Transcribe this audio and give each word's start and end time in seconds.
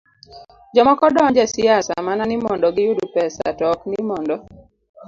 Jomoko 0.75 1.05
donjo 1.15 1.41
e 1.45 1.47
siasa 1.53 1.93
mana 2.07 2.23
ni 2.25 2.35
mondo 2.45 2.67
giyud 2.75 2.99
pesa 3.15 3.45
to 3.57 3.63
ok 3.73 3.81
ni 3.91 3.99
mondo 4.09 4.35